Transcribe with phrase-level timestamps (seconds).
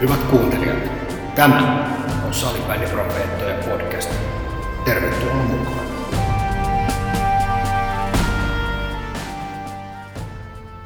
[0.00, 0.78] Hyvät kuuntelijat,
[1.34, 1.86] tämä
[2.26, 4.10] on Salibändiprofeettojen podcast.
[4.84, 5.86] Tervetuloa mukaan.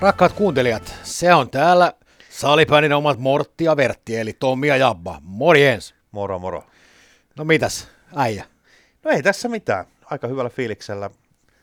[0.00, 1.92] Rakkaat kuuntelijat, se on täällä
[2.28, 5.18] Salibändin omat Mortti ja Vertti, eli Tommi ja Jabba.
[5.22, 5.94] Morjens!
[6.10, 6.64] Moro moro.
[7.36, 8.44] No mitäs, äijä?
[9.04, 9.84] No ei tässä mitään.
[10.04, 11.10] Aika hyvällä fiiliksellä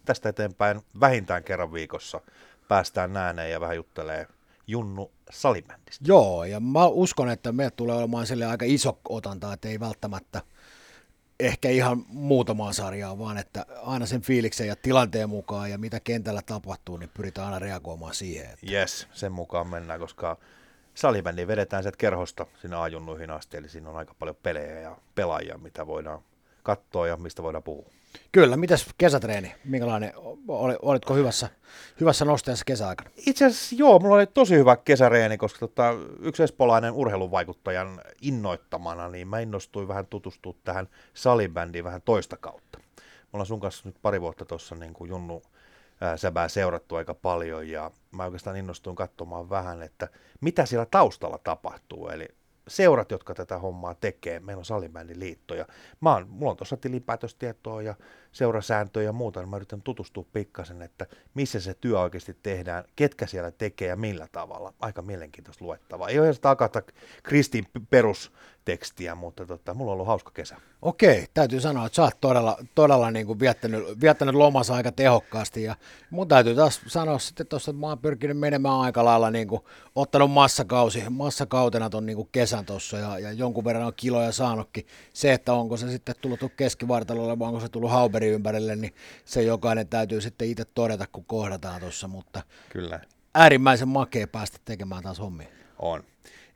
[0.05, 2.21] tästä eteenpäin vähintään kerran viikossa
[2.67, 4.27] päästään ääneen ja vähän juttelee
[4.67, 6.05] Junnu salibändistä.
[6.07, 10.41] Joo, ja mä uskon, että me tulee olemaan sille aika iso otanta, että ei välttämättä
[11.39, 16.41] ehkä ihan muutamaa sarjaa, vaan että aina sen fiiliksen ja tilanteen mukaan ja mitä kentällä
[16.41, 18.45] tapahtuu, niin pyritään aina reagoimaan siihen.
[18.45, 18.71] Että...
[18.71, 20.37] Yes, sen mukaan mennään, koska
[20.93, 25.57] salibändi vedetään sieltä kerhosta sinne ajunnuihin asti, eli siinä on aika paljon pelejä ja pelaajia,
[25.57, 26.21] mitä voidaan
[26.63, 27.89] katsoa ja mistä voidaan puhua.
[28.31, 29.55] Kyllä, mitäs kesätreeni?
[29.65, 30.13] Minkälainen,
[30.81, 31.49] olitko hyvässä,
[31.99, 33.09] hyvässä nosteessa kesäaikana?
[33.25, 39.27] Itse asiassa joo, mulla oli tosi hyvä kesäreeni, koska tota, yksi espolainen urheiluvaikuttajan innoittamana, niin
[39.27, 42.79] mä innostuin vähän tutustua tähän salibändiin vähän toista kautta.
[42.97, 45.41] Me ollaan sun kanssa nyt pari vuotta tuossa niin kuin Junnu
[46.01, 50.07] ää, Säbää seurattu aika paljon ja mä oikeastaan innostuin katsomaan vähän, että
[50.41, 52.09] mitä siellä taustalla tapahtuu.
[52.09, 52.27] Eli
[52.67, 54.39] seurat, jotka tätä hommaa tekee.
[54.39, 55.65] Meillä on salibändin liitto ja
[56.01, 57.95] mä oon, mulla on tuossa tilinpäätöstietoa ja
[58.37, 63.27] seurasääntöjä ja muuta, niin mä yritän tutustua pikkasen, että missä se työ oikeasti tehdään, ketkä
[63.27, 64.73] siellä tekee ja millä tavalla.
[64.79, 66.09] Aika mielenkiintoista luettavaa.
[66.09, 66.81] Ei ole edes takata
[67.23, 70.55] Kristin perustekstiä, mutta tota, mulla on ollut hauska kesä.
[70.81, 75.63] Okei, täytyy sanoa, että sä oot todella, todella niin kuin viettänyt, viettänyt lomassa aika tehokkaasti
[75.63, 75.75] ja
[76.09, 79.61] mun täytyy taas sanoa sitten tuossa, että mä oon pyrkinyt menemään aika lailla niin kuin,
[79.95, 84.87] ottanut massakausi, massakautena ton niin kuin kesän tuossa ja, ja, jonkun verran on kiloja saanutkin.
[85.13, 88.93] Se, että onko se sitten tullut keskivartalolle vai onko se tullut Hauberin ympärille, niin
[89.25, 92.99] se jokainen täytyy sitten itse todeta, kun kohdataan tuossa, mutta Kyllä.
[93.35, 95.47] äärimmäisen makea päästä tekemään taas hommia.
[95.79, 96.03] On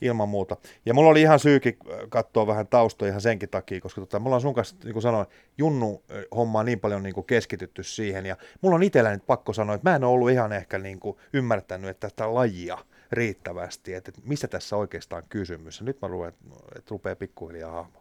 [0.02, 0.58] ilman muuta.
[0.86, 4.36] Ja mulla oli ihan syykin äh, katsoa vähän taustoja ihan senkin takia, koska tota, mulla
[4.36, 5.28] on sun kanssa, niin kuin sanoin,
[5.58, 9.76] Junnu äh, hommaa niin paljon niin kuin keskitytty siihen, ja mulla on itselläni pakko sanoa,
[9.76, 12.78] että mä en ole ollut ihan ehkä niin kuin ymmärtänyt, että tätä lajia
[13.12, 15.80] riittävästi, että, että mistä tässä oikeastaan kysymys.
[15.80, 16.34] Ja nyt mä luen,
[16.76, 18.01] että rupeaa pikkuhiljaa hahmottaa.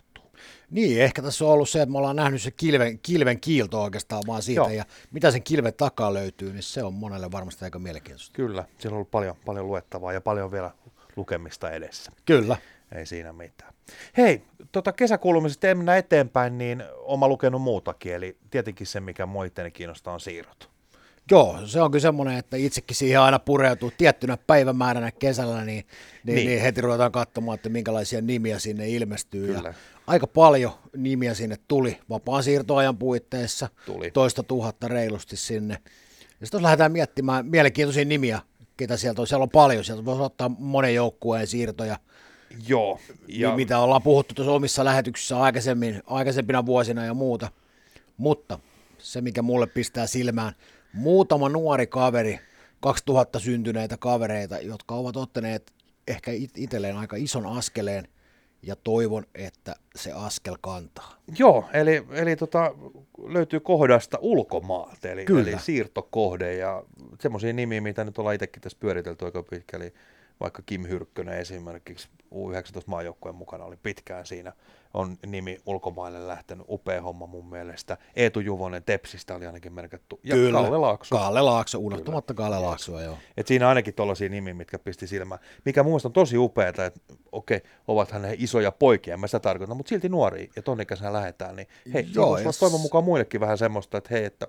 [0.70, 4.22] Niin, ehkä tässä on ollut se, että me ollaan nähnyt se kilven, kilven kiilto oikeastaan
[4.26, 4.70] vaan siitä, Joo.
[4.70, 8.32] ja mitä sen kilven takaa löytyy, niin se on monelle varmasti aika mielenkiintoista.
[8.36, 10.70] Kyllä, siellä on ollut paljon, paljon luettavaa ja paljon vielä
[11.16, 12.12] lukemista edessä.
[12.24, 12.56] Kyllä.
[12.94, 13.74] Ei siinä mitään.
[14.16, 14.42] Hei,
[14.72, 19.70] tota kesäkuulumisesta ei mennä eteenpäin, niin oma lukenut muutakin, eli tietenkin se, mikä mua itseäni
[19.70, 20.70] kiinnostaa, on siirrot.
[21.30, 25.86] Joo, se on kyllä semmoinen, että itsekin siihen aina pureutuu tiettynä päivämääränä kesällä, niin,
[26.24, 26.46] niin, niin.
[26.46, 29.46] niin heti ruvetaan katsomaan, että minkälaisia nimiä sinne ilmestyy.
[29.46, 29.68] Kyllä.
[29.68, 29.74] Ja
[30.10, 34.10] aika paljon nimiä sinne tuli vapaan siirtoajan puitteissa, tuli.
[34.10, 35.76] toista tuhatta reilusti sinne.
[36.40, 38.40] Ja sitten lähdetään miettimään mielenkiintoisia nimiä,
[38.76, 39.26] ketä sieltä on.
[39.26, 41.96] Siellä on paljon, sieltä voisi ottaa monen joukkueen siirtoja.
[42.68, 43.00] Joo.
[43.28, 43.56] Ja...
[43.56, 47.50] Mitä ollaan puhuttu tuossa omissa lähetyksissä aikaisemmin, aikaisempina vuosina ja muuta.
[48.16, 48.58] Mutta
[48.98, 50.52] se, mikä mulle pistää silmään,
[50.92, 52.40] muutama nuori kaveri,
[52.80, 55.72] 2000 syntyneitä kavereita, jotka ovat ottaneet
[56.08, 58.08] ehkä itselleen aika ison askeleen–
[58.62, 61.16] ja toivon, että se askel kantaa.
[61.38, 62.74] Joo, eli, eli tota,
[63.26, 66.82] löytyy kohdasta ulkomaat, eli, eli siirtokohde ja
[67.20, 69.92] semmoisia nimiä, mitä nyt ollaan itsekin tässä pyöritelty aika pitkälle,
[70.40, 74.52] vaikka Kim Hyrkkönen esimerkiksi U19 maajoukkueen mukana oli pitkään siinä,
[74.94, 77.96] on nimi ulkomaille lähtenyt, upea homma mun mielestä.
[78.16, 80.62] Eetu Juvonen Tepsistä oli ainakin merkattu, ja Kyllä.
[80.62, 81.16] Kalle Laakso.
[81.16, 83.18] Kalle Laakso, unohtumatta Kalle Laaksoa, joo.
[83.36, 85.40] Et siinä ainakin tuollaisia nimiä, mitkä pisti silmään.
[85.64, 86.92] Mikä mun on tosi upeaa, että
[87.32, 91.12] okei, ovathan he isoja poikia, en mä sitä tarkoita, mutta silti nuoria, ja ton ikäisenä
[91.12, 92.58] lähdetään, niin hei, joo, jos...
[92.58, 94.46] toivon mukaan muillekin vähän semmoista, että hei, että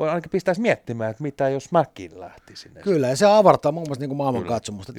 [0.00, 2.72] voi ainakin pistäisi miettimään, että mitä jos mäkin lähtisin.
[2.82, 4.92] Kyllä, ja se avartaa muun muassa niin maailman katsomusta.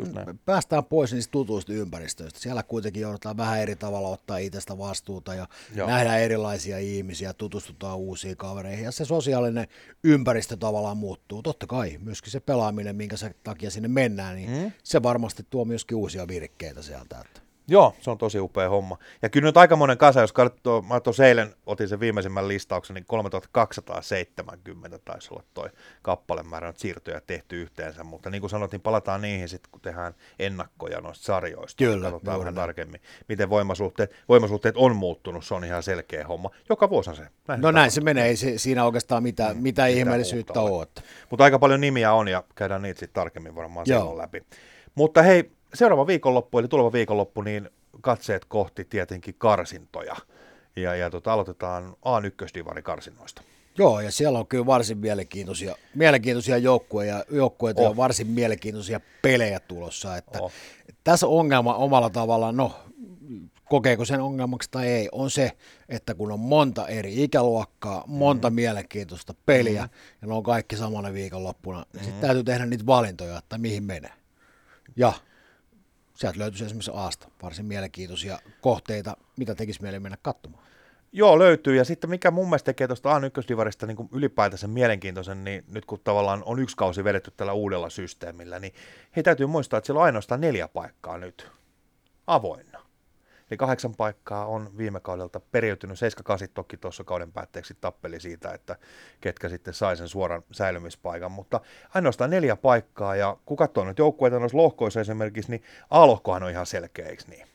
[0.45, 2.39] Päästään pois niistä tutuista ympäristöistä.
[2.39, 5.87] Siellä kuitenkin joudutaan vähän eri tavalla ottaa itsestä vastuuta ja Joo.
[5.87, 9.67] nähdään erilaisia ihmisiä, tutustutaan uusiin kavereihin ja se sosiaalinen
[10.03, 11.41] ympäristö tavallaan muuttuu.
[11.41, 14.71] Totta kai myöskin se pelaaminen, minkä takia sinne mennään, niin mm.
[14.83, 17.23] se varmasti tuo myöskin uusia virkkeitä sieltä.
[17.25, 17.50] Että.
[17.71, 18.97] Joo, se on tosi upea homma.
[19.21, 22.93] Ja kyllä nyt aika monen kasa, jos katsoo, mä tuossa eilen otin sen viimeisimmän listauksen,
[22.93, 25.69] niin 3270 taisi olla toi
[26.01, 30.13] kappalemäärä nyt siirtoja tehty yhteensä, mutta niin kuin sanottiin, niin palataan niihin sitten, kun tehdään
[30.39, 31.83] ennakkoja noista sarjoista.
[31.83, 32.11] Kyllä.
[32.11, 36.51] Katsotaan vähän tarkemmin, miten voimasuhteet, voimasuhteet on muuttunut, se on ihan selkeä homma.
[36.69, 37.27] Joka vuosi se.
[37.47, 40.87] Näin no näin se menee, ei se, siinä oikeastaan mitään, mm, mitään ihmeellisyyttä ole.
[41.29, 44.43] Mutta aika paljon nimiä on ja käydään niitä sitten tarkemmin varmaan silloin läpi.
[44.95, 47.69] Mutta hei, seuraava viikonloppu, eli tuleva viikonloppu, niin
[48.01, 50.15] katseet kohti tietenkin karsintoja.
[50.75, 53.41] Ja, ja tota, aloitetaan A1-divari karsinoista.
[53.77, 57.89] Joo, ja siellä on kyllä varsin mielenkiintoisia, mielenkiintoisia joukkueita, joukkueita oh.
[57.89, 60.17] ja varsin mielenkiintoisia pelejä tulossa.
[60.17, 60.51] Että oh.
[61.03, 62.71] Tässä ongelma omalla tavallaan, no
[63.69, 65.51] kokeeko sen ongelmaksi tai ei, on se,
[65.89, 68.53] että kun on monta eri ikäluokkaa, monta mm.
[68.53, 69.89] mielenkiintoista peliä, mm.
[70.21, 72.05] ja ne on kaikki samana viikonloppuna, niin mm.
[72.05, 74.13] sitten täytyy tehdä niitä valintoja, että mihin menee.
[74.95, 75.13] Ja
[76.21, 80.63] sieltä löytyisi esimerkiksi Aasta varsin mielenkiintoisia kohteita, mitä tekisi mieli mennä katsomaan.
[81.11, 81.75] Joo, löytyy.
[81.75, 86.43] Ja sitten mikä mun mielestä tekee tuosta A1-divarista niin ylipäätänsä mielenkiintoisen, niin nyt kun tavallaan
[86.45, 88.73] on yksi kausi vedetty tällä uudella systeemillä, niin
[89.15, 91.51] he täytyy muistaa, että siellä on ainoastaan neljä paikkaa nyt
[92.27, 92.70] avoinna.
[93.51, 95.97] Eli kahdeksan paikkaa on viime kaudelta periytynyt,
[96.47, 98.75] 7-8 toki tuossa kauden päätteeksi tappeli siitä, että
[99.21, 101.61] ketkä sitten sai sen suoran säilymispaikan, mutta
[101.93, 106.65] ainoastaan neljä paikkaa, ja kun katsoo nyt joukkueita noissa lohkoissa esimerkiksi, niin A-lohkohan on ihan
[106.65, 107.47] selkeä, eikö niin?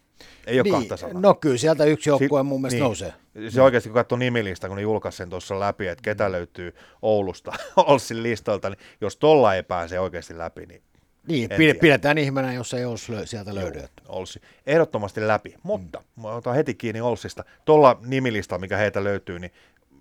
[0.46, 1.20] Ei ole niin, kahta sanaa.
[1.20, 2.84] No kyllä sieltä yksi joukkue si- mun mielestä niin.
[2.84, 3.12] nousee.
[3.49, 7.52] Se oikeasti kun katsoo nimilista, kun ne julkaisi sen tuossa läpi, että ketä löytyy Oulusta
[7.76, 10.82] Olssin listalta, niin jos tolla ei pääse oikeasti läpi, niin
[11.28, 13.82] niin, en pidetään ihmeenä, jos ei Ols sieltä löydy.
[14.08, 14.40] Olssi.
[14.67, 16.23] Ehdottomasti läpi, mutta mm.
[16.23, 17.44] mä otan heti kiinni Olsista.
[17.64, 19.52] Tuolla nimilista, mikä heitä löytyy, niin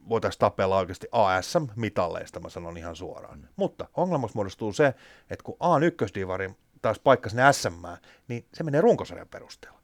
[0.09, 3.39] voitaisiin tapella oikeasti ASM-mitalleista, mä sanon ihan suoraan.
[3.39, 3.47] Mm.
[3.55, 4.87] Mutta ongelmaksi muodostuu se,
[5.29, 7.85] että kun A1-divari taas paikka sinne SM,
[8.27, 9.74] niin se menee runkosarjan perusteella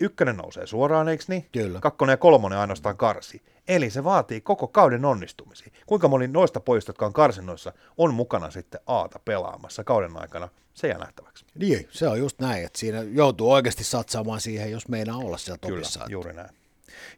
[0.00, 1.48] ykkönen nousee suoraan, eikö niin?
[1.52, 1.80] Kyllä.
[1.80, 3.42] Kakkonen ja kolmonen ainoastaan karsi.
[3.68, 5.72] Eli se vaatii koko kauden onnistumisia.
[5.86, 10.88] Kuinka moni noista pojista, jotka on karsinnoissa, on mukana sitten Aata pelaamassa kauden aikana, se
[10.88, 11.44] jää nähtäväksi.
[11.54, 15.58] Niin, se on just näin, että siinä joutuu oikeasti satsaamaan siihen, jos meinaa olla siellä
[15.58, 16.00] topissa.
[16.00, 16.50] Kyllä, juuri näin.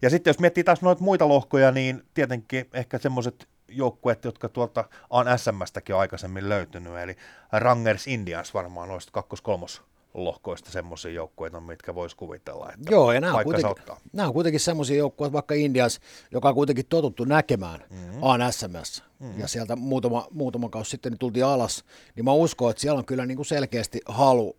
[0.02, 4.84] Ja sitten jos miettii taas noita muita lohkoja, niin tietenkin ehkä semmoiset joukkueet, jotka tuolta
[5.10, 7.16] on SMstäkin aikaisemmin löytynyt, eli
[7.52, 9.82] Rangers Indians varmaan noista kakkos-kolmos
[10.14, 13.76] lohkoista semmoisia joukkueita, mitkä voisi kuvitella, että Joo, ja nämä on, kuitenkin,
[14.12, 18.18] nämä on kuitenkin semmoisia joukkueita, vaikka Indias, joka on kuitenkin totuttu näkemään mm-hmm.
[18.22, 19.40] ANSMS, mm-hmm.
[19.40, 21.84] ja sieltä muutama, muutama kausi sitten niin tultiin alas,
[22.16, 24.56] niin mä uskon, että siellä on kyllä niin kuin selkeästi halu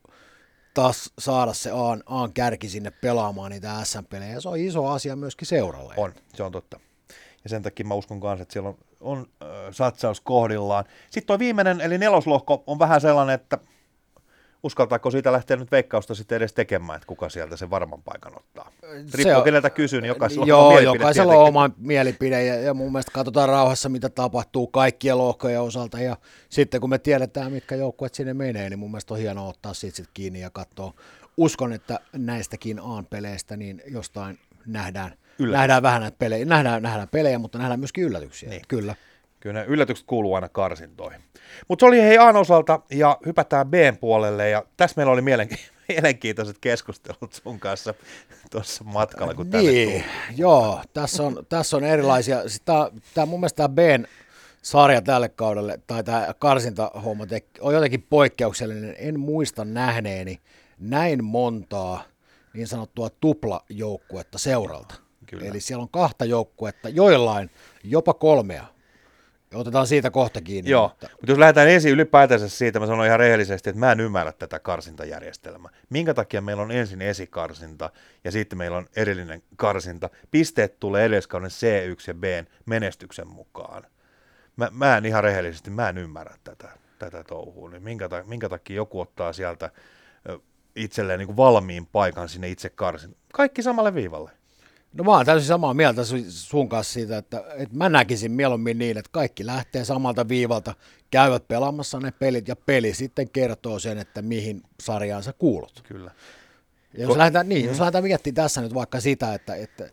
[0.73, 5.15] taas saada se Aan, Aan kärki sinne pelaamaan niitä SM-pelejä, ja se on iso asia
[5.15, 5.93] myöskin seuralle.
[5.97, 6.79] On, se on totta.
[7.43, 10.85] Ja sen takia mä uskon kanssa, että siellä on, on äh, satsaus kohdillaan.
[11.03, 13.57] Sitten tuo viimeinen, eli neloslohko, on vähän sellainen, että
[14.63, 18.71] uskaltaako siitä lähteä nyt veikkausta sitten edes tekemään, että kuka sieltä sen varman paikan ottaa?
[19.13, 22.91] Riippuu on, keneltä kysyy, niin jokaisella joo, on jokaisella on oma mielipide ja, ja mun
[22.91, 26.17] mielestä katsotaan rauhassa, mitä tapahtuu kaikkien lohkojen osalta ja
[26.49, 29.97] sitten kun me tiedetään, mitkä joukkueet sinne menee, niin mun mielestä on hienoa ottaa siitä
[29.97, 30.93] sit kiinni ja katsoa.
[31.37, 37.57] Uskon, että näistäkin A-peleistä niin jostain nähdään, nähdään vähän näitä pelejä, nähdään, nähdään pelejä, mutta
[37.57, 38.49] nähdään myöskin yllätyksiä.
[38.49, 38.61] Niin.
[38.67, 38.95] Kyllä.
[39.41, 41.21] Kyllä ne yllätykset kuuluu aina karsintoihin.
[41.67, 45.21] Mutta se oli hei Aan osalta ja hypätään b puolelle ja tässä meillä oli
[45.89, 47.93] mielenkiintoiset keskustelut sun kanssa
[48.51, 50.05] tuossa matkalla, kun niin, tänne
[50.37, 52.37] joo, tässä on, tässä on erilaisia,
[53.13, 53.79] tämä mun mielestä tämä b
[54.61, 57.25] sarja tälle kaudelle, tai tämä karsintahomma
[57.59, 58.95] on jotenkin poikkeuksellinen.
[58.97, 60.41] En muista nähneeni
[60.79, 62.03] näin montaa
[62.53, 64.95] niin sanottua tuplajoukkuetta seuralta.
[65.25, 65.45] Kyllä.
[65.45, 67.49] Eli siellä on kahta joukkuetta, joillain
[67.83, 68.65] jopa kolmea
[69.53, 70.71] Otetaan siitä kohta kiinni.
[70.71, 71.09] Joo, mutta...
[71.11, 74.59] mutta jos lähdetään ensin ylipäätänsä siitä, mä sanon ihan rehellisesti, että mä en ymmärrä tätä
[74.59, 75.71] karsintajärjestelmää.
[75.89, 77.89] Minkä takia meillä on ensin esikarsinta
[78.23, 80.09] ja sitten meillä on erillinen karsinta.
[80.31, 82.23] Pisteet tulee edeskauden C1 ja B
[82.65, 83.83] menestyksen mukaan.
[84.55, 86.69] Mä, mä en ihan rehellisesti, mä en ymmärrä tätä,
[86.99, 87.69] tätä touhua.
[87.69, 89.69] Niin minkä, minkä takia joku ottaa sieltä
[90.75, 93.15] itselleen niin valmiin paikan sinne itse karsin.
[93.33, 94.31] Kaikki samalle viivalle.
[94.93, 98.97] No mä oon täysin samaa mieltä sun kanssa siitä, että, että mä näkisin mieluummin niin,
[98.97, 100.75] että kaikki lähtee samalta viivalta,
[101.11, 105.83] käyvät pelaamassa ne pelit ja peli sitten kertoo sen, että mihin sarjaan sä kuulut.
[105.87, 106.11] Kyllä.
[106.93, 107.69] Ja jos, Ko- lähdetään, niin, mm.
[107.69, 109.89] jos lähdetään miettimään tässä nyt vaikka sitä, että, että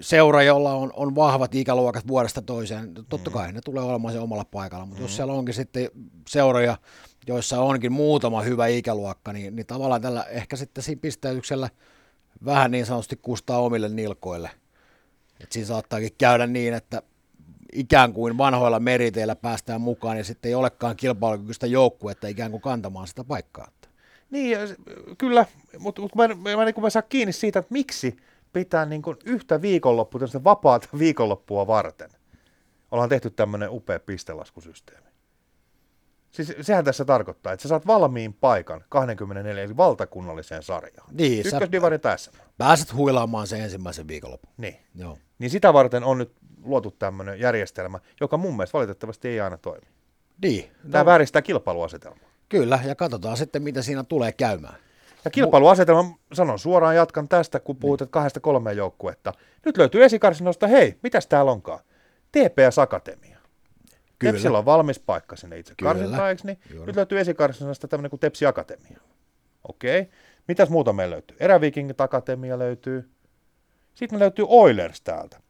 [0.00, 3.54] seura, jolla on, on vahvat ikäluokat vuodesta toiseen, totta kai mm.
[3.54, 5.04] ne tulee olemaan se omalla paikalla, mutta mm.
[5.04, 5.90] jos siellä onkin sitten
[6.28, 6.78] seuroja,
[7.26, 11.70] joissa onkin muutama hyvä ikäluokka, niin, niin tavallaan tällä ehkä sitten siinä pisteytyksellä–
[12.44, 14.50] vähän niin sanotusti kustaa omille nilkoille.
[15.40, 17.02] Et siinä saattaakin käydä niin, että
[17.72, 23.06] ikään kuin vanhoilla meriteillä päästään mukaan ja sitten ei olekaan kilpailukykyistä joukkuetta ikään kuin kantamaan
[23.06, 23.68] sitä paikkaa.
[24.30, 24.58] Niin,
[25.18, 25.46] kyllä,
[25.78, 28.16] mutta mut mä, mä, mä, niin mä saa kiinni siitä, että miksi
[28.52, 32.10] pitää niin kuin yhtä viikonloppua, vapaata viikonloppua varten.
[32.90, 35.13] Ollaan tehty tämmöinen upea pistelaskusysteemi.
[36.34, 41.08] Siis sehän tässä tarkoittaa, että sä saat valmiin paikan 24 eli valtakunnalliseen sarjaan.
[41.12, 42.30] Niin, Ykkösdivari tässä.
[42.58, 44.52] Pääset huilaamaan sen ensimmäisen viikonlopun.
[44.56, 44.76] Niin.
[44.94, 45.18] Joo.
[45.38, 46.32] Niin sitä varten on nyt
[46.64, 49.86] luotu tämmöinen järjestelmä, joka mun mielestä valitettavasti ei aina toimi.
[50.42, 50.70] Niin.
[50.90, 52.28] Tämä no, vääristää kilpailuasetelmaa.
[52.48, 54.76] Kyllä, ja katsotaan sitten, mitä siinä tulee käymään.
[55.24, 58.08] Ja kilpailuasetelma, sanon suoraan, jatkan tästä, kun puhut, niin.
[58.08, 59.32] kahdesta kolmeen joukkuetta.
[59.64, 61.80] Nyt löytyy esikarsinoista, hei, mitäs täällä onkaan?
[62.32, 63.33] TPS Akatemia.
[64.24, 64.32] Kyllä.
[64.32, 65.74] Tepsillä on valmis paikka sinne itse
[66.28, 66.58] eikö niin?
[66.70, 66.86] Juuri.
[66.86, 69.00] Nyt löytyy esikarsinnasta tämmöinen kuin Tepsi Akatemia.
[69.68, 70.00] Okei.
[70.00, 70.12] Okay.
[70.48, 71.36] Mitäs muuta meillä löytyy?
[71.40, 73.10] Erävikingit Akatemia löytyy.
[73.94, 75.40] Sitten me löytyy Oilers täältä,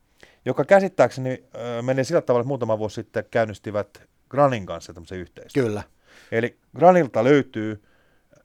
[0.44, 5.66] joka käsittääkseni ö, menee sillä tavalla, että muutama vuosi sitten käynnistivät Granin kanssa tämmöisen yhteistyön.
[5.66, 5.82] Kyllä.
[6.32, 7.82] Eli Granilta löytyy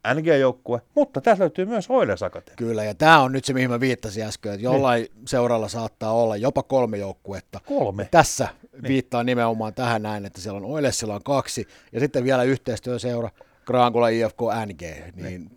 [0.08, 2.56] NG-joukkue, mutta tässä löytyy myös Oilers Akatemia.
[2.56, 6.38] Kyllä, ja tämä on nyt se, mihin mä viittasin äsken, että jollain seuralla saattaa olla
[6.38, 7.60] jopa kolme joukkuetta.
[7.66, 8.08] Kolme.
[8.12, 8.48] Tässä
[8.88, 13.30] viittaa nimenomaan tähän näin, että siellä on Oilesilla on kaksi, ja sitten vielä yhteistyöseura
[13.66, 14.82] Graangula IFK NG,
[15.16, 15.52] niin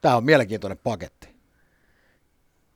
[0.00, 1.28] tämä on mielenkiintoinen paketti.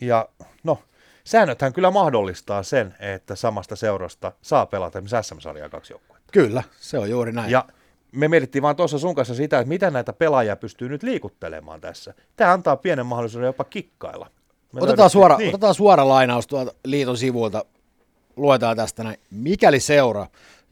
[0.01, 0.29] Ja
[0.65, 0.79] no,
[1.25, 6.29] säännöthän kyllä mahdollistaa sen, että samasta seurasta saa pelata esimerkiksi SM-sarjaa kaksi joukkuetta.
[6.33, 7.51] Kyllä, se on juuri näin.
[7.51, 7.65] Ja
[8.13, 12.15] me mietittiin vaan tuossa sun kanssa sitä, että mitä näitä pelaajia pystyy nyt liikuttelemaan tässä.
[12.37, 14.31] Tämä antaa pienen mahdollisuuden jopa kikkailla.
[14.73, 15.49] Me otetaan, löydettiin- suora, niin.
[15.49, 17.65] otetaan suora lainaus tuolta liiton sivuilta.
[18.37, 19.17] Luetaan tästä näin.
[19.31, 20.27] Mikäli seura,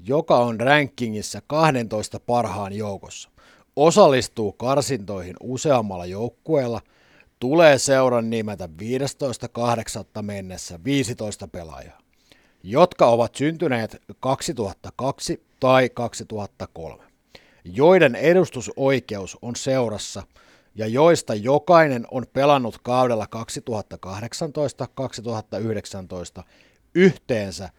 [0.06, 3.30] joka on rankingissa 12 parhaan joukossa,
[3.76, 6.80] osallistuu karsintoihin useammalla joukkueella,
[7.40, 8.68] tulee seuran nimetä
[10.16, 10.22] 15.8.
[10.22, 11.98] mennessä 15 pelaajaa,
[12.62, 17.04] jotka ovat syntyneet 2002 tai 2003,
[17.64, 20.22] joiden edustusoikeus on seurassa
[20.74, 23.26] ja joista jokainen on pelannut kaudella
[26.40, 26.42] 2018-2019
[26.94, 27.70] yhteensä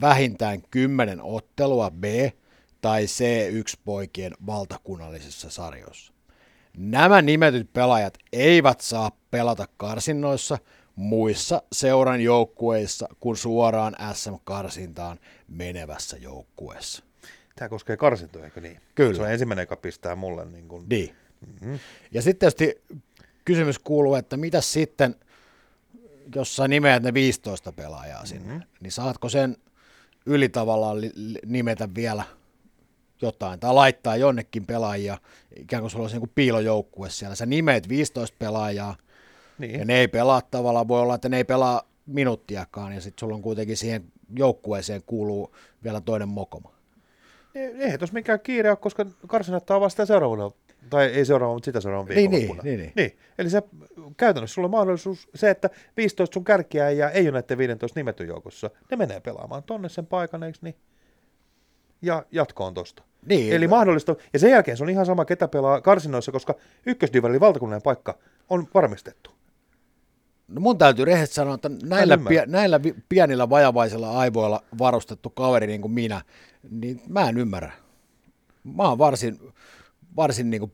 [0.00, 2.34] vähintään 10 ottelua B-
[2.80, 6.12] tai C1-poikien valtakunnallisissa sarjoissa.
[6.76, 10.58] Nämä nimetyt pelaajat eivät saa pelata karsinnoissa
[10.96, 15.18] muissa seuran joukkueissa kuin suoraan SM-karsintaan
[15.48, 17.09] menevässä joukkueessa.
[17.60, 18.80] Tämä koskee karsintoja, eikö niin?
[18.94, 19.14] Kyllä.
[19.14, 20.86] Se on ensimmäinen, joka pistää mulle niin kuin...
[20.88, 21.14] Niin.
[21.46, 21.78] Mm-hmm.
[22.12, 22.82] Ja sitten tietysti
[23.44, 25.14] kysymys kuuluu, että mitä sitten,
[26.34, 28.62] jos sä nimeät ne 15 pelaajaa sinne, mm-hmm.
[28.80, 29.56] niin saatko sen
[30.26, 32.22] yli tavallaan li- li- nimetä vielä
[33.22, 35.18] jotain, tai laittaa jonnekin pelaajia,
[35.56, 37.34] ikään kuin sulla olisi niin piilojoukkue siellä.
[37.34, 38.96] Sä nimeet 15 pelaajaa,
[39.58, 39.78] Niin.
[39.78, 43.34] ja ne ei pelaa tavallaan, voi olla, että ne ei pelaa minuuttiakaan, ja sitten sulla
[43.34, 44.04] on kuitenkin siihen
[44.36, 46.79] joukkueeseen kuuluu vielä toinen mokoma.
[47.54, 50.50] Ei- Eihän tuossa mikään kiire ole, koska karsinat on vasta seuraavana,
[50.90, 52.62] tai ei seuraavana, mutta sitä seuraavana Niin, viikonloppuna.
[52.62, 53.18] niin, niin, niin.
[53.38, 53.62] Eli se,
[54.16, 58.28] käytännössä sulla on mahdollisuus se, että 15 sun kärkiä ja ei ole näiden 15 nimetyn
[58.28, 58.70] joukossa.
[58.90, 60.74] Ne menee pelaamaan tonne sen paikan, eikö niin?
[62.02, 63.02] Ja jatkoon tosta.
[63.26, 63.52] Niin.
[63.52, 66.54] Eli mahdollista, ja sen jälkeen se on ihan sama, ketä pelaa karsinoissa, koska
[66.86, 68.18] ykkösdivarin valtakunnallinen paikka
[68.50, 69.30] on varmistettu.
[70.48, 75.80] No mun täytyy rehellisesti sanoa, että näillä, pie, näillä pienillä vajavaisilla aivoilla varustettu kaveri niin
[75.82, 76.22] kuin minä,
[76.70, 77.72] niin mä en ymmärrä.
[78.64, 79.52] Mä oon varsin,
[80.16, 80.72] varsin niin kuin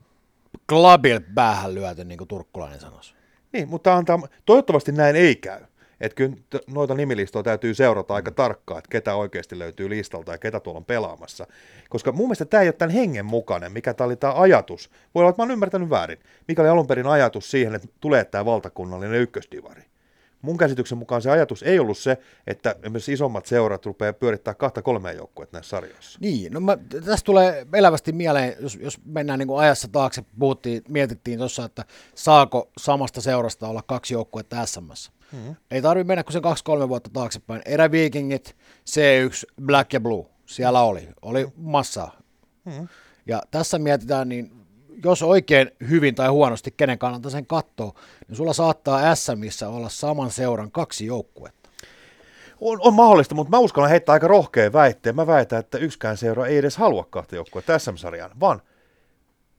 [0.69, 3.15] klabil päähän lyöty, niin kuin turkkulainen sanoisi.
[3.53, 5.61] Niin, mutta antaa, toivottavasti näin ei käy.
[6.01, 10.61] Että kyllä noita nimilistoja täytyy seurata aika tarkkaan, että ketä oikeasti löytyy listalta ja ketä
[10.61, 11.47] tuolla on pelaamassa.
[11.89, 14.91] Koska mun mielestä tämä ei ole tämän hengen mukainen, mikä tämä oli tämä ajatus.
[15.15, 16.19] Voi olla, että mä oon ymmärtänyt väärin.
[16.49, 19.83] Mikä oli alun perin ajatus siihen, että tulee tämä valtakunnallinen ykkösdivari.
[20.43, 24.83] Mun käsityksen mukaan se ajatus ei ollut se, että esimerkiksi isommat seurat rupeaa pyörittää kahta
[24.83, 26.19] kolmea joukkuetta näissä sarjoissa.
[26.23, 30.83] Niin, no mä, tästä tulee elävästi mieleen, jos, jos mennään niin kuin ajassa taakse, puhuttiin,
[30.89, 35.13] mietittiin tuossa, että saako samasta seurasta olla kaksi joukkuetta SMS.
[35.33, 35.57] Mm-hmm.
[35.71, 37.63] Ei tarvitse mennä kuin sen kaksi-kolme vuotta taaksepäin.
[37.65, 38.57] Eräviikingit,
[38.91, 42.17] C1, Black ja Blue, siellä oli, oli massaa.
[42.65, 42.89] Mm-hmm.
[43.27, 44.66] Ja tässä mietitään, niin
[45.05, 47.95] jos oikein hyvin tai huonosti kenen kannalta sen katsoo,
[48.29, 51.71] niin sulla saattaa SMissä olla saman seuran kaksi joukkuetta.
[52.61, 55.17] On, on mahdollista, mutta mä uskallan heittää aika rohkeen väitteen.
[55.17, 58.63] Mä väitän, että yksikään seura ei edes halua kahta joukkuetta SM-sarjaan, vaan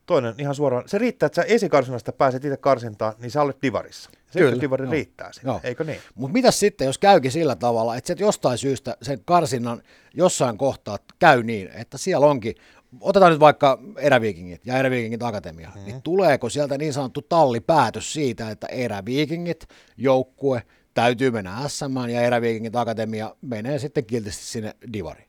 [0.06, 0.88] toinen ihan suoraan.
[0.88, 4.10] Se riittää, että sä esikarsinnasta pääset itse karsintaan, niin sä olet divarissa.
[4.30, 4.92] Se Kyllä, divari joo.
[4.92, 5.60] riittää sinne, Joo.
[5.64, 6.00] eikö niin?
[6.14, 9.82] Mutta mitä sitten, jos käykin sillä tavalla, että se jostain syystä sen karsinnan
[10.14, 12.54] jossain kohtaa käy niin, että siellä onkin,
[13.00, 15.84] otetaan nyt vaikka eräviikingit ja eräviikingit akatemia, mm-hmm.
[15.84, 20.62] niin tuleeko sieltä niin sanottu tallipäätös siitä, että eräviikingit joukkue
[20.94, 25.28] täytyy mennä SM ja eräviikingit akatemia menee sitten kiltisti sinne divariin?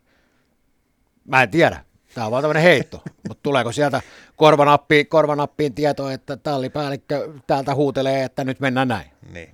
[1.25, 1.83] Mä en tiedä.
[2.13, 4.01] Tämä on vaan tämmöinen heitto, mutta tuleeko sieltä
[4.35, 9.11] korvanappiin, korvanappiin tieto, että tallipäällikkö täältä huutelee, että nyt mennään näin?
[9.33, 9.49] Niin.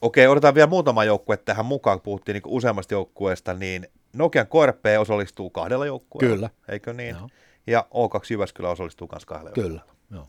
[0.00, 4.84] Okei, otetaan vielä muutama joukkue tähän mukaan, kun puhuttiin niin useammasta joukkueesta, niin Nokian KRP
[5.00, 6.36] osallistuu kahdella joukkueella.
[6.36, 6.50] Kyllä.
[6.68, 7.16] Eikö niin?
[7.18, 7.28] Joo.
[7.66, 9.68] Ja O2 Jyväskylä osallistuu myös kahdella Kyllä.
[9.68, 9.94] joukkueella.
[10.10, 10.26] Joo.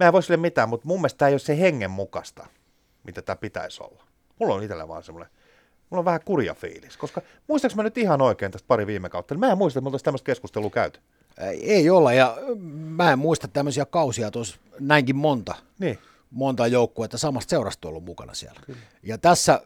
[0.00, 2.46] Mä en voi sille mitään, mutta mun mielestä tämä ei ole se hengen mukaista,
[3.04, 4.02] mitä tämä pitäisi olla.
[4.38, 5.30] Mulla on itsellä vaan semmoinen,
[5.90, 9.34] mulla on vähän kurja fiilis, koska muistaaks mä nyt ihan oikein tästä pari viime kautta,
[9.34, 11.00] niin mä en muista, että me oltaisiin tämmöistä keskustelua käyty.
[11.40, 12.36] Ei- Ei olla, ja
[12.72, 15.98] mä en muista tämmöisiä kausia tuossa näinkin monta, Niin.
[16.30, 18.60] monta joukkuetta samasta seurasta ollut mukana siellä.
[18.66, 18.78] Kyllä.
[19.02, 19.60] Ja tässä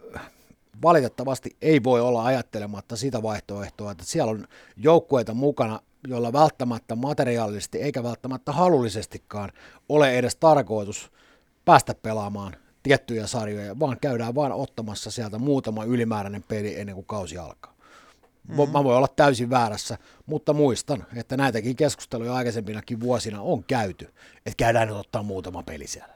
[0.82, 7.82] valitettavasti ei voi olla ajattelematta sitä vaihtoehtoa, että siellä on joukkueita mukana, joilla välttämättä materiaalisesti
[7.82, 9.52] eikä välttämättä halullisestikaan
[9.88, 11.10] ole edes tarkoitus
[11.64, 17.38] päästä pelaamaan tiettyjä sarjoja, vaan käydään vain ottamassa sieltä muutama ylimääräinen peli ennen kuin kausi
[17.38, 17.76] alkaa.
[18.48, 18.72] Mm-hmm.
[18.72, 24.04] Mä voin olla täysin väärässä, mutta muistan, että näitäkin keskusteluja aikaisempinakin vuosina on käyty,
[24.36, 26.14] että käydään nyt ottaa muutama peli siellä.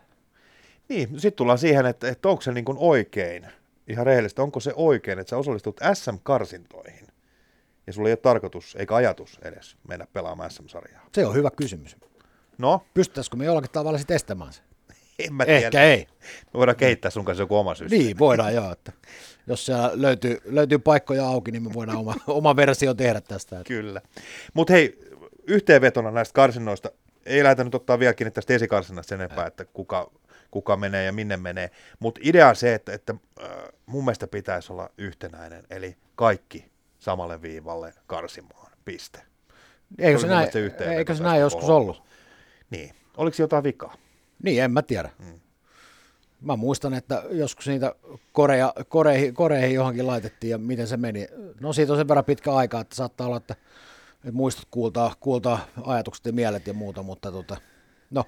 [0.89, 3.47] Niin, sitten tullaan siihen, että, että onko se niin kuin oikein,
[3.91, 7.07] ihan rehellisesti, onko se oikein, että sä osallistut SM-karsintoihin
[7.87, 11.07] ja sulla ei ole tarkoitus eikä ajatus edes mennä pelaamaan SM-sarjaa?
[11.13, 11.97] Se on hyvä kysymys.
[12.59, 12.83] No?
[12.95, 14.63] Pystyttäisikö me jollakin tavalla sitten estämään se?
[15.19, 15.59] En mä tiedä.
[15.59, 16.07] Ehkä ei.
[16.45, 18.05] Me voidaan kehittää sun kanssa joku oma systeemi.
[18.05, 18.73] Niin, voidaan joo.
[18.73, 18.93] Että
[19.47, 23.57] jos siellä löytyy, löytyy paikkoja auki, niin me voidaan oma, oma versio tehdä tästä.
[23.57, 23.69] Että.
[23.69, 24.01] Kyllä.
[24.55, 24.99] Mutta hei,
[25.47, 26.91] yhteenvetona näistä karsinnoista,
[27.27, 30.11] ei lähdetä nyt ottaa vielä kiinni tästä esikarsinnasta sen enempää, että kuka,
[30.51, 31.71] kuka menee ja minne menee.
[31.99, 33.49] Mutta idea on se, että, että äh,
[33.87, 39.23] mun mielestä pitäisi olla yhtenäinen, eli kaikki samalle viivalle karsimaan, piste.
[39.99, 42.03] Eikö Se se, näin, se eikö se näin joskus ollut?
[42.71, 42.95] Niin.
[43.17, 43.97] Oliko jotain vikaa?
[44.43, 45.11] Niin, en mä tiedä.
[45.19, 45.41] Mm.
[46.41, 47.95] Mä muistan, että joskus niitä
[48.33, 51.29] koreja, koreihin, koreihin johonkin laitettiin ja miten se meni.
[51.61, 53.55] No siitä on sen verran pitkä aika, että saattaa olla, että,
[54.15, 57.57] että muistot kuultaa, kuultaa ajatukset ja mielet ja muuta, mutta tota,
[58.11, 58.25] no,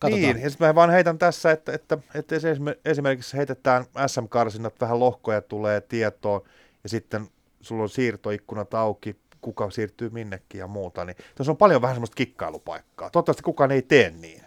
[0.00, 0.34] katsotaan.
[0.34, 5.00] Niin, ja sitten mä vaan heitän tässä, että, että, että esimerk- esimerkiksi heitetään SM-karsinnat, vähän
[5.00, 6.40] lohkoja tulee tietoon,
[6.82, 7.28] ja sitten
[7.60, 12.14] sulla on siirtoikkunat auki, kuka siirtyy minnekin ja muuta, niin tässä on paljon vähän semmoista
[12.14, 13.10] kikkailupaikkaa.
[13.10, 14.42] Toivottavasti kukaan ei tee niin,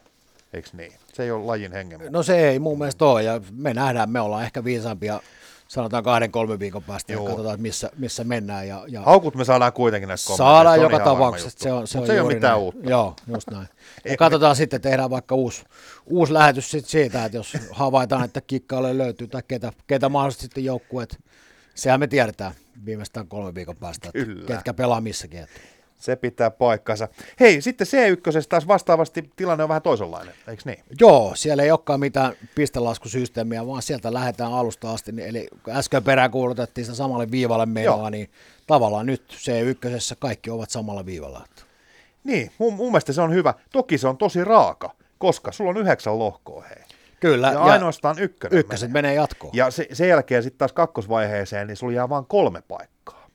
[0.53, 0.93] eikö niin?
[1.13, 2.00] Se ei ole lajin hengen.
[2.10, 5.19] No se ei mun mielestä ole, ja me nähdään, me ollaan ehkä viisaampia,
[5.67, 7.24] sanotaan kahden, kolmen viikon päästä, Joo.
[7.24, 8.67] ja katsotaan, missä, missä mennään.
[8.67, 12.01] Ja, ja Haukut me saadaan kuitenkin näistä kommenteista, saadaan joka tapauksessa, se on, se Mut
[12.03, 12.62] on se ei ole mitään näin.
[12.63, 12.89] uutta.
[12.89, 13.67] Joo, just näin.
[14.10, 15.63] Ja katsotaan sitten, tehdään vaikka uusi,
[16.05, 20.65] uusi lähetys sit siitä, että jos havaitaan, että kikkaalle löytyy tai ketä, ketä mahdollisesti sitten
[20.65, 21.20] joukkueet,
[21.75, 22.53] sehän me tiedetään
[22.86, 24.48] viimeistään kolmen viikon päästä, että Kyllä.
[24.48, 25.39] ketkä pelaa missäkin.
[25.39, 25.60] Että.
[26.03, 27.07] Se pitää paikkansa.
[27.39, 30.79] Hei, sitten C1 taas vastaavasti tilanne on vähän toisenlainen, eikö niin?
[31.00, 35.12] Joo, siellä ei olekaan mitään pistelaskusysteemiä, vaan sieltä lähdetään alusta asti.
[35.12, 38.09] Niin- Eli äsken perään kuulutettiin sitä samalle viivalle menoa, Joo.
[38.09, 38.29] niin
[38.68, 41.46] tavallaan nyt C1 kaikki ovat samalla viivalla.
[42.24, 43.53] Niin, mun, mun mielestä se on hyvä.
[43.72, 46.83] Toki se on tosi raaka, koska sulla on yhdeksän lohkoa, hei.
[47.20, 49.01] Kyllä, Ja, ja ainoastaan ykkönen ykköset menee.
[49.01, 49.53] menee jatkoon.
[49.55, 53.27] Ja se, sen jälkeen sitten taas kakkosvaiheeseen, niin sulla jää vain kolme paikkaa.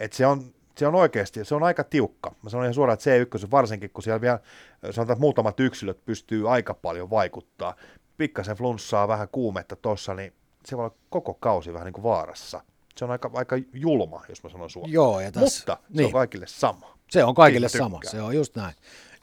[0.00, 2.34] Et se on, se on oikeasti, se on aika tiukka.
[2.42, 4.38] Mä sanon ihan suoraan, että C1 varsinkin, kun siellä vielä
[4.82, 7.74] sanotaan, että muutamat yksilöt pystyy aika paljon vaikuttaa.
[8.16, 10.32] Pikkasen flunssaa, vähän kuumetta tossa, niin
[10.64, 12.60] se voi olla koko kausi vähän niin kuin vaarassa.
[12.96, 14.92] Se on aika, aika julma, jos mä sanon suoraan.
[14.92, 16.06] Joo, ja tässä, Mutta se niin.
[16.06, 16.96] on kaikille sama.
[17.10, 18.74] Se on kaikille Siitä sama, se on just näin.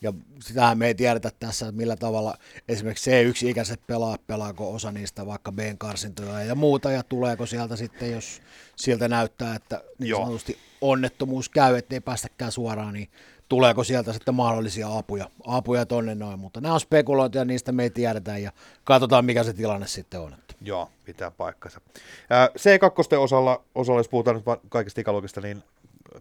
[0.03, 2.37] Ja sitähän me ei tiedetä tässä, että millä tavalla
[2.67, 8.41] esimerkiksi C1-ikäiset pelaa, pelaako osa niistä vaikka B-karsintoja ja muuta, ja tuleeko sieltä sitten, jos
[8.75, 10.21] siltä näyttää, että niin Joo.
[10.21, 13.09] sanotusti onnettomuus käy, ettei päästäkään suoraan, niin
[13.49, 17.89] tuleeko sieltä sitten mahdollisia apuja, apuja tonne noin, mutta nämä on spekulointia, niistä me ei
[17.89, 18.51] tiedetä, ja
[18.83, 20.35] katsotaan mikä se tilanne sitten on.
[20.61, 21.81] Joo, pitää paikkansa.
[22.29, 25.63] Ää, C2 osalla, osalla, jos puhutaan nyt kaikista ikäluokista, niin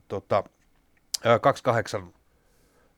[0.08, 0.44] tota,
[1.24, 2.12] ää, 28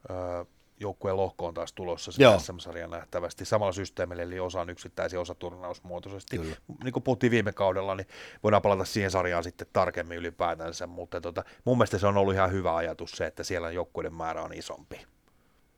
[0.08, 0.44] ää,
[0.84, 2.38] joukkueen lohko on taas tulossa se Joo.
[2.38, 6.38] SM-sarja nähtävästi samalla systeemillä, eli osa on yksittäisiä, osa turnausmuotoisesti.
[6.38, 6.56] Kyllä.
[6.84, 8.06] Niin kuin puhuttiin viime kaudella, niin
[8.42, 12.52] voidaan palata siihen sarjaan sitten tarkemmin ylipäätänsä, mutta tota, mun mielestä se on ollut ihan
[12.52, 15.00] hyvä ajatus se, että siellä joukkueiden määrä on isompi.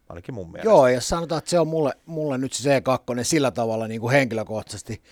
[0.08, 0.70] Ainakin mun mielestä.
[0.70, 2.82] Joo, ja sanotaan, että se on mulle, mulle nyt se C2
[3.22, 5.02] sillä tavalla niin kuin henkilökohtaisesti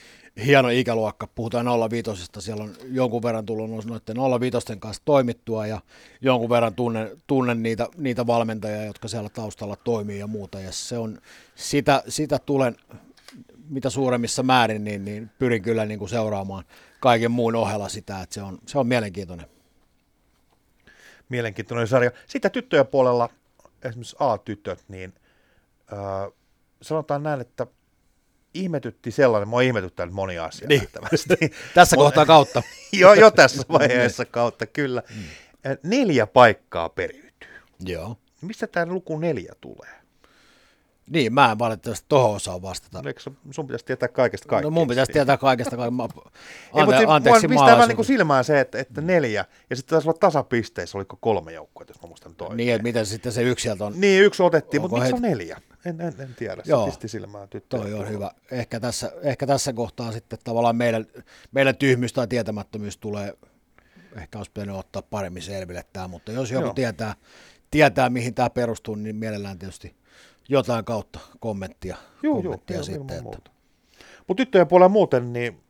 [0.47, 1.27] hieno ikäluokka.
[1.27, 5.81] Puhutaan 05, siellä on jonkun verran tullut noiden 05 kanssa toimittua ja
[6.21, 10.61] jonkun verran tunnen, tunnen niitä, niitä valmentajia, jotka siellä taustalla toimii ja muuta.
[10.61, 11.19] Ja se on,
[11.55, 12.77] sitä, sitä tulen
[13.69, 16.65] mitä suuremmissa määrin, niin, niin pyrin kyllä niin kuin seuraamaan
[17.01, 19.47] kaiken muun ohella sitä, että se on, se on mielenkiintoinen.
[21.29, 22.11] mielenkiintoinen sarja.
[22.27, 23.29] Sitten tyttöjen puolella,
[23.83, 25.15] esimerkiksi A-tytöt, niin
[25.93, 26.33] äh,
[26.83, 27.67] sanotaan näin, että
[28.55, 30.81] ihmetytti sellainen, mua ihmetyttää nyt moni asia Niin.
[30.81, 31.35] nähtävästi.
[31.75, 32.63] Tässä kohtaa kautta.
[32.93, 35.03] jo, jo tässä vaiheessa kautta, kyllä.
[35.67, 37.49] Äh, Neljä paikkaa periytyy.
[37.81, 38.17] Joo.
[38.41, 39.91] Mistä tämä luku neljä tulee?
[41.11, 43.03] Niin, mä en valitettavasti tohon osaa vastata.
[43.03, 44.71] No, eikö sun- sun pitäisi tietää kaikesta kaikkea?
[44.71, 45.77] No mun pitäisi tietää kaikesta.
[45.77, 45.95] Kaiken.
[45.95, 49.01] Mä, Ei, mutta ante, siis anteeksi mua pistää vähän niin kuin silmään se, että, että
[49.01, 52.57] neljä, ja sitten taisi olla tasapisteissä, oliko kolme joukkuetta, jos mä muistan toinen.
[52.57, 54.01] Niin, että miten sitten se yksi sieltä on.
[54.01, 55.61] Niin, yksi otettiin, mutta miksi on neljä?
[55.85, 56.87] En, en, en tiedä, se Joo.
[56.87, 58.31] pisti silmään tyttöjen Toi on hyvä.
[58.51, 61.07] Ehkä tässä, ehkä tässä kohtaa sitten tavallaan meidän,
[61.53, 63.35] meidän tyhmyys tai tietämättömyys tulee,
[64.17, 66.75] ehkä olisi pitänyt ottaa paremmin selville tämä, mutta jos joku Joo.
[66.75, 67.15] tietää,
[67.71, 69.97] tietää, mihin tämä perustuu, niin mielellään tietysti
[70.49, 73.11] jotain kautta kommenttia, Joo, kommenttia joo, sitten.
[73.11, 73.51] Että, muuta.
[74.29, 75.61] Mutta tyttöjen puolella muuten, niin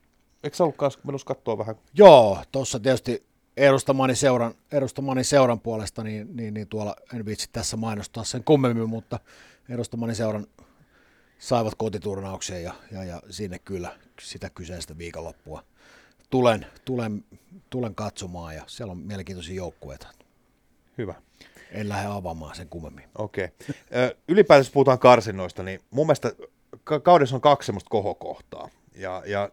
[0.43, 1.75] eikö sä ollut menossa katsoa vähän?
[1.95, 7.77] Joo, tuossa tietysti edustamani seuran, edustamani seuran puolesta, niin, niin, niin tuolla en viitsi tässä
[7.77, 9.21] mainostaa sen kummemmin, mutta
[9.69, 10.47] edustamani seuran
[11.39, 15.65] saivat kotiturnauksen ja, ja, ja sinne kyllä sitä kyseistä viikonloppua
[16.35, 17.25] tulen, tulen,
[17.71, 20.09] tulen katsomaan ja siellä on mielenkiintoisia joukkueita.
[20.99, 21.15] Hyvä.
[21.75, 23.05] En lähde avaamaan sen kummemmin.
[23.19, 23.45] Okei.
[23.45, 24.11] Okay.
[24.29, 26.33] Ylipäätään jos puhutaan karsinnoista, niin mun mielestä
[27.03, 28.69] kaudessa on kaksi semmoista kohokohtaa.
[28.95, 29.51] Ja, ja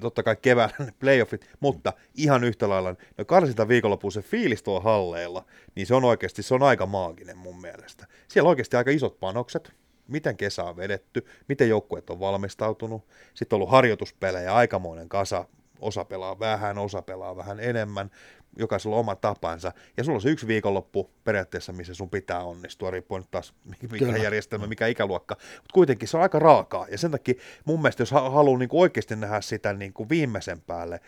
[0.00, 4.80] totta kai keväällä ne playoffit, mutta ihan yhtä lailla no karsinta viikonloppuun se fiilis tuolla
[4.80, 8.06] halleilla, niin se on oikeasti, se on aika maaginen mun mielestä.
[8.28, 9.72] Siellä on oikeasti aika isot panokset,
[10.08, 15.44] miten kesä on vedetty, miten joukkueet on valmistautunut, sitten on ollut harjoituspelejä, aikamoinen kasa,
[15.80, 18.10] osa pelaa vähän, osa pelaa vähän enemmän,
[18.58, 22.90] jokaisella on oma tapansa, ja sulla on se yksi viikonloppu periaatteessa, missä sun pitää onnistua,
[22.90, 24.16] riippuen nyt taas mikä Kyllä.
[24.16, 28.10] järjestelmä, mikä ikäluokka, mutta kuitenkin se on aika raakaa, ja sen takia mun mielestä, jos
[28.10, 31.00] haluaa niin oikeasti nähdä sitä niin kuin viimeisen päälle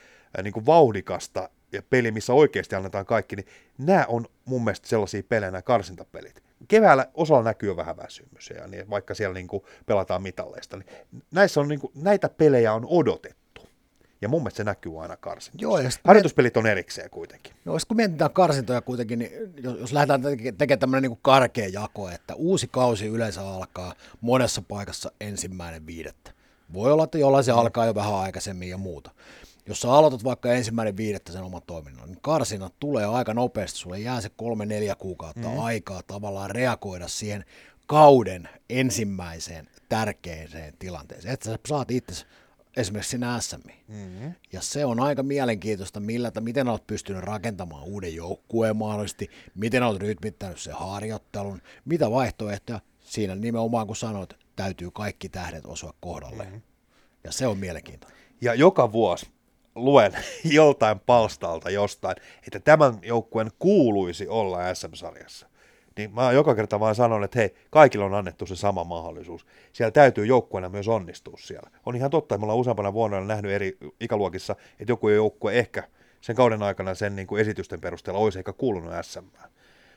[0.43, 3.47] niin kuin vauhdikasta ja peli, missä oikeasti annetaan kaikki, niin
[3.79, 6.43] nämä on mun mielestä sellaisia pelejä, nämä karsintapelit.
[6.69, 10.87] Keväällä osalla näkyy jo vähän väsymys, ja niin, vaikka siellä niin kuin pelataan mitalleista, niin
[11.31, 13.46] näissä on, niin kuin, näitä pelejä on odotettu
[14.27, 15.63] ja mun mielestä se näkyy aina karsintoissa.
[15.63, 17.53] Joo, ja Harjoituspelit on erikseen kuitenkin.
[17.65, 19.31] Joo, kun mietitään karsintoja kuitenkin, niin
[19.63, 20.23] jos, jos lähdetään
[20.59, 26.31] tekemään tämmöinen niin karkea jako, että uusi kausi yleensä alkaa monessa paikassa ensimmäinen viidettä.
[26.73, 27.59] Voi olla, että jollain se mm.
[27.59, 29.11] alkaa jo vähän aikaisemmin ja muuta.
[29.67, 33.79] Jos sä aloitat vaikka ensimmäinen viidettä sen oman toiminnan, niin karsinat tulee aika nopeasti.
[33.79, 35.59] Sulle jää se kolme, neljä kuukautta mm.
[35.59, 37.45] aikaa tavallaan reagoida siihen
[37.87, 41.35] kauden ensimmäiseen tärkeäseen tilanteeseen.
[41.35, 42.25] Että sä saat itse
[42.77, 43.57] esimerkiksi sinä SM.
[43.89, 44.35] Mm-hmm.
[44.53, 49.83] Ja se on aika mielenkiintoista, millä, että miten olet pystynyt rakentamaan uuden joukkueen mahdollisesti, miten
[49.83, 52.81] olet rytmittänyt sen harjoittelun, mitä vaihtoehtoja.
[53.01, 56.45] Siinä nimenomaan kun sanoit, täytyy kaikki tähdet osua kohdalle.
[56.45, 56.63] Mm-hmm.
[57.25, 58.19] Ja se on mielenkiintoista.
[58.41, 59.27] Ja joka vuosi
[59.75, 60.13] luen
[60.45, 65.49] joltain palstalta jostain, että tämän joukkueen kuuluisi olla SM-sarjassa
[65.97, 69.47] niin mä joka kerta vaan sanon, että hei, kaikille on annettu se sama mahdollisuus.
[69.73, 71.71] Siellä täytyy joukkueena myös onnistua siellä.
[71.87, 75.83] On ihan totta, että me ollaan useampana vuonna nähnyt eri ikäluokissa, että joku joukkue ehkä
[76.21, 79.25] sen kauden aikana sen niin kuin esitysten perusteella olisi ehkä kuulunut SM.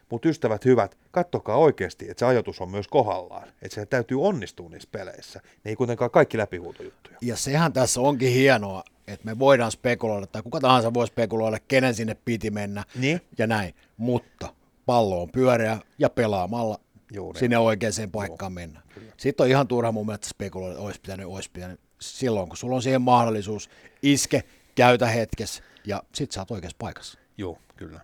[0.10, 4.70] Mutta ystävät hyvät, kattokaa oikeasti, että se ajatus on myös kohdallaan, että se täytyy onnistua
[4.70, 5.42] niissä peleissä.
[5.64, 7.18] Ne ei kuitenkaan kaikki läpihuutojuttuja.
[7.22, 11.96] Ja sehän tässä onkin hienoa, että me voidaan spekuloida, tai kuka tahansa voi spekuloida, kenen
[11.96, 13.22] sinne piti mennä niin?
[13.38, 13.76] ja näin.
[13.98, 14.54] Mutta
[14.90, 16.80] pallo on pyöreä ja pelaamalla
[17.14, 17.40] Juuri.
[17.40, 18.82] sinne oikeaan paikkaan Joo, mennä.
[18.94, 19.12] Kyllä.
[19.18, 21.80] Sitten on ihan turha mun mielestä spekuloida, että olisi pitänyt, olisi pitänyt.
[22.02, 23.70] Silloin, kun sulla on siihen mahdollisuus,
[24.02, 24.44] iske,
[24.76, 27.20] käytä hetkessä ja sitten sä oot oikeassa paikassa.
[27.38, 28.02] Joo, kyllä.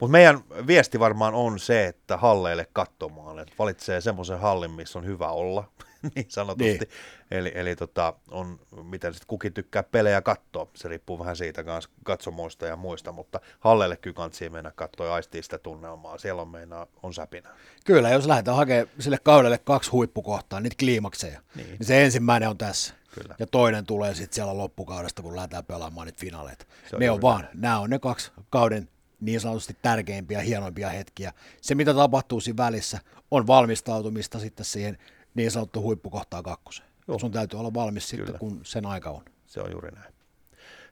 [0.00, 5.06] Mutta meidän viesti varmaan on se, että halleille katsomaan, että valitsee semmoisen hallin, missä on
[5.06, 5.64] hyvä olla,
[6.14, 6.78] niin sanotusti.
[6.78, 6.88] Niin.
[7.30, 11.90] Eli, eli tota, on, miten sitten kukin tykkää pelejä katsoa, se riippuu vähän siitä kanssa
[12.04, 16.48] katsomoista ja muista, mutta halleille kyllä kansi mennä katsoa ja aistii sitä tunnelmaa, siellä on
[16.48, 17.48] meinaa, on säpinä.
[17.84, 22.58] Kyllä, jos lähdetään hakemaan sille kaudelle kaksi huippukohtaa, niitä kliimakseja, niin, niin se ensimmäinen on
[22.58, 22.94] tässä.
[23.14, 23.34] Kyllä.
[23.38, 26.64] Ja toinen tulee sitten siellä loppukaudesta, kun lähdetään pelaamaan niitä finaaleita.
[26.92, 28.88] On ne on vaan, nämä on ne kaksi kauden
[29.20, 31.32] niin sanotusti tärkeimpiä, hienoimpia hetkiä.
[31.60, 32.98] Se, mitä tapahtuu siinä välissä,
[33.30, 34.98] on valmistautumista sitten siihen
[35.34, 36.88] niin sanottu huippukohtaa kakkoseen.
[37.08, 37.18] Joo.
[37.18, 38.24] Sun täytyy olla valmis Kyllä.
[38.24, 39.24] sitten, kun sen aika on.
[39.46, 40.14] Se on juuri näin.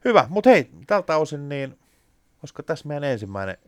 [0.05, 1.79] Hyvä, mutta hei, tältä osin niin,
[2.40, 3.59] koska tässä meidän ensimmäinen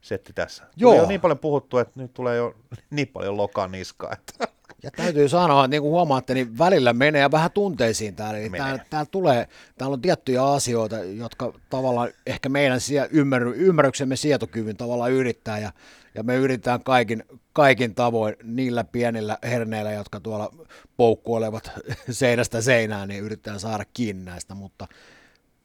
[0.00, 0.64] setti tässä.
[0.76, 0.92] Joo.
[0.92, 2.56] Tuli jo niin paljon puhuttu, että nyt tulee jo
[2.90, 4.12] niin paljon lokan niskaa.
[4.12, 4.48] Että.
[4.82, 8.38] Ja täytyy sanoa, että niin kuin huomaatte, niin välillä menee vähän tunteisiin täällä.
[8.38, 14.76] Eli täällä, täällä, tulee, täällä on tiettyjä asioita, jotka tavallaan ehkä meidän ymmärry, ymmärryksemme sietokyvyn
[14.76, 15.58] tavallaan yrittää.
[15.58, 15.72] Ja,
[16.14, 20.54] ja me yritetään kaikin, kaikin tavoin niillä pienillä herneillä, jotka tuolla
[20.96, 21.70] poukkuolevat
[22.10, 24.54] seinästä seinään, niin yritetään saada kiinni näistä.
[24.54, 24.86] Mutta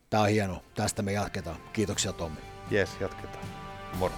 [0.09, 0.63] tämä on hieno.
[0.75, 1.57] Tästä me jatketaan.
[1.73, 2.39] Kiitoksia Tommi.
[2.71, 3.45] Jes, jatketaan.
[3.99, 4.13] Moro.